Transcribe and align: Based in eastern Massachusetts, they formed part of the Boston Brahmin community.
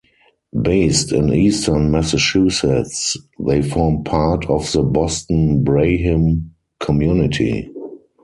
Based 0.59 1.11
in 1.11 1.31
eastern 1.31 1.91
Massachusetts, 1.91 3.15
they 3.39 3.61
formed 3.61 4.03
part 4.05 4.47
of 4.49 4.71
the 4.71 4.81
Boston 4.81 5.63
Brahmin 5.63 6.55
community. 6.79 7.71